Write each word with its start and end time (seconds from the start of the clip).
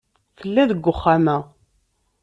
Tella 0.37 0.63
deg 0.69 0.85
uxxam-a. 0.91 1.37